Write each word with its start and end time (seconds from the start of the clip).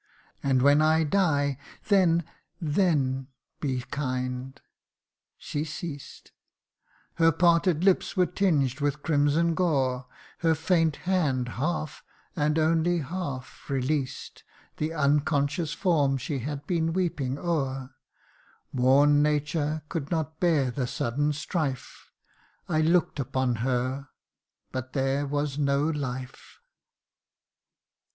And 0.41 0.63
when 0.63 0.81
I 0.81 1.03
die 1.03 1.59
then, 1.87 2.23
then 2.59 3.27
be 3.59 3.81
kind' 3.91 4.59
She 5.37 5.63
ceased: 5.63 6.31
Her 7.17 7.31
parted 7.31 7.83
lips 7.83 8.17
were 8.17 8.25
tinged 8.25 8.79
with 8.79 9.03
crimson 9.03 9.53
gore, 9.53 10.07
Her 10.39 10.55
faint 10.55 10.95
hand 11.05 11.49
half, 11.49 12.01
and 12.35 12.57
only 12.57 12.97
half, 13.01 13.69
released 13.69 14.43
The 14.77 14.91
unconscious 14.91 15.73
form 15.73 16.17
she 16.17 16.39
had 16.39 16.65
been 16.65 16.93
weeping 16.93 17.37
o'er: 17.37 17.93
Worn 18.73 19.21
nature 19.21 19.83
could 19.87 20.09
not 20.09 20.39
bear 20.39 20.71
the 20.71 20.87
sudden 20.87 21.31
strife; 21.31 22.11
I 22.67 22.81
look'd 22.81 23.19
upon 23.19 23.57
her 23.57 24.07
but 24.71 24.93
there 24.93 25.27
was 25.27 25.59
no 25.59 25.83
life 25.87 26.57